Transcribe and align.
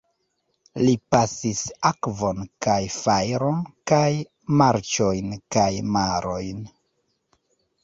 Li 0.85 0.93
pasis 1.15 1.59
akvon 1.89 2.39
kaj 2.67 2.79
fajron 2.95 3.61
kaj 3.93 4.09
marĉojn 4.63 5.39
kaj 5.59 5.71
marojn. 5.99 6.67